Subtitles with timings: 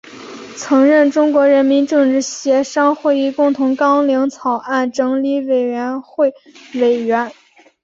[0.57, 6.33] 曾任中国人民政治协商会议共同纲领草案整理委员会
[6.73, 7.31] 委员。